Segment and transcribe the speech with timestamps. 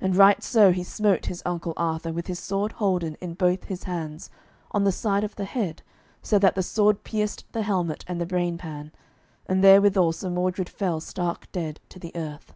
[0.00, 3.82] And right so he smote his uncle Arthur with his sword holden in both his
[3.84, 4.30] hands,
[4.70, 5.82] on the side of the head
[6.22, 8.92] so that the sword pierced the helmet and the brain pan,
[9.44, 12.54] and therewithal Sir Mordred fell stark dead to the earth.